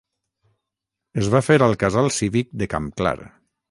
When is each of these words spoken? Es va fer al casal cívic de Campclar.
Es 1.25 1.29
va 1.35 1.43
fer 1.51 1.59
al 1.69 1.79
casal 1.87 2.13
cívic 2.19 2.53
de 2.63 2.73
Campclar. 2.77 3.19